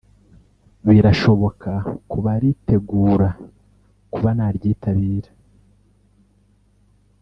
[0.87, 1.71] birashoboka
[2.09, 3.29] ku baritegura
[4.13, 5.31] kuba naryitabira